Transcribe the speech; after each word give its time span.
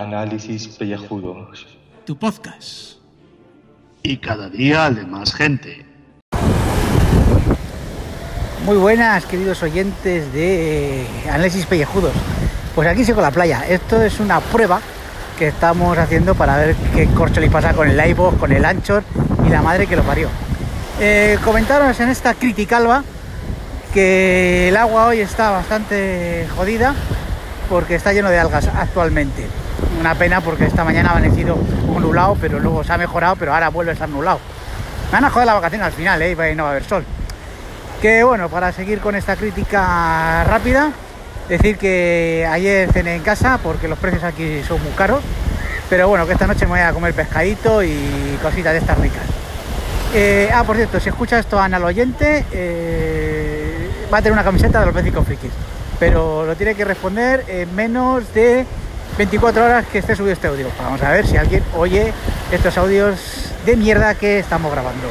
Análisis 0.00 0.68
Pellejudos. 0.68 1.66
Tu 2.06 2.16
podcast. 2.16 2.96
Y 4.02 4.16
cada 4.16 4.48
día 4.48 4.90
de 4.90 5.04
más 5.04 5.34
gente. 5.34 5.84
Muy 8.64 8.76
buenas, 8.78 9.26
queridos 9.26 9.62
oyentes 9.62 10.32
de 10.32 11.06
Análisis 11.28 11.66
Pellejudos. 11.66 12.12
Pues 12.74 12.88
aquí 12.88 13.04
sigo 13.04 13.20
la 13.20 13.30
playa. 13.30 13.68
Esto 13.68 14.00
es 14.02 14.18
una 14.18 14.40
prueba 14.40 14.80
que 15.38 15.48
estamos 15.48 15.98
haciendo 15.98 16.34
para 16.34 16.56
ver 16.56 16.74
qué 16.94 17.06
corcho 17.08 17.40
le 17.40 17.50
pasa 17.50 17.74
con 17.74 17.88
el 17.88 18.10
iVoox, 18.10 18.38
con 18.38 18.50
el 18.50 18.64
Anchor 18.64 19.04
y 19.46 19.50
la 19.50 19.60
madre 19.60 19.86
que 19.86 19.96
lo 19.96 20.02
parió. 20.04 20.28
Eh, 21.00 21.38
comentaros 21.44 22.00
en 22.00 22.08
esta 22.08 22.32
criticalba 22.34 23.04
que 23.92 24.70
el 24.70 24.76
agua 24.76 25.08
hoy 25.08 25.20
está 25.20 25.50
bastante 25.50 26.48
jodida 26.56 26.94
porque 27.72 27.94
está 27.94 28.12
lleno 28.12 28.28
de 28.28 28.38
algas 28.38 28.68
actualmente. 28.68 29.46
Una 29.98 30.14
pena 30.14 30.42
porque 30.42 30.66
esta 30.66 30.84
mañana 30.84 31.08
ha 31.08 31.12
amanecido 31.12 31.54
un 31.54 32.02
nublado, 32.02 32.36
pero 32.38 32.60
luego 32.60 32.84
se 32.84 32.92
ha 32.92 32.98
mejorado, 32.98 33.36
pero 33.36 33.54
ahora 33.54 33.70
vuelve 33.70 33.92
a 33.92 33.94
estar 33.94 34.10
nublado. 34.10 34.40
Me 35.06 35.12
van 35.12 35.24
a 35.24 35.30
joder 35.30 35.46
la 35.46 35.54
vacación 35.54 35.80
al 35.80 35.92
final, 35.92 36.20
¿eh? 36.20 36.32
y 36.52 36.54
no 36.54 36.64
va 36.64 36.68
a 36.68 36.72
haber 36.72 36.84
sol. 36.84 37.02
Que 38.02 38.24
bueno, 38.24 38.50
para 38.50 38.72
seguir 38.72 39.00
con 39.00 39.14
esta 39.14 39.36
crítica 39.36 40.44
rápida, 40.44 40.90
decir 41.48 41.78
que 41.78 42.46
ayer 42.46 42.92
cené 42.92 43.16
en 43.16 43.22
casa 43.22 43.58
porque 43.62 43.88
los 43.88 43.98
precios 43.98 44.22
aquí 44.22 44.60
son 44.68 44.82
muy 44.82 44.92
caros, 44.92 45.22
pero 45.88 46.08
bueno, 46.08 46.26
que 46.26 46.34
esta 46.34 46.46
noche 46.46 46.66
me 46.66 46.72
voy 46.72 46.80
a 46.80 46.92
comer 46.92 47.14
pescadito 47.14 47.82
y 47.82 48.38
cositas 48.42 48.74
de 48.74 48.80
estas 48.80 48.98
ricas. 48.98 49.24
Eh, 50.12 50.50
ah, 50.52 50.62
por 50.64 50.76
cierto, 50.76 51.00
si 51.00 51.08
escucha 51.08 51.38
esto 51.38 51.58
a 51.58 51.64
al 51.64 51.84
oyente, 51.84 52.44
eh, 52.52 53.88
va 54.12 54.18
a 54.18 54.20
tener 54.20 54.34
una 54.34 54.44
camiseta 54.44 54.80
de 54.80 54.84
los 54.84 54.94
Bécicos 54.94 55.24
Frikis, 55.24 55.52
pero 56.02 56.44
lo 56.44 56.56
tiene 56.56 56.74
que 56.74 56.84
responder 56.84 57.44
en 57.46 57.72
menos 57.76 58.34
de 58.34 58.66
24 59.18 59.64
horas 59.64 59.86
que 59.86 59.98
esté 59.98 60.16
subido 60.16 60.32
este 60.32 60.48
audio. 60.48 60.66
Vamos 60.76 61.00
a 61.00 61.12
ver 61.12 61.24
si 61.24 61.36
alguien 61.36 61.62
oye 61.76 62.12
estos 62.50 62.76
audios 62.76 63.52
de 63.64 63.76
mierda 63.76 64.16
que 64.16 64.40
estamos 64.40 64.72
grabando. 64.72 65.06